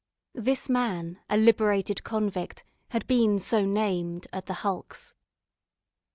This 0.33 0.67
man, 0.67 1.19
a 1.29 1.37
liberated 1.37 2.03
convict, 2.03 2.63
had 2.89 3.05
been 3.05 3.37
so 3.37 3.67
named 3.67 4.25
at 4.33 4.47
the 4.47 4.53
hulks. 4.65 5.13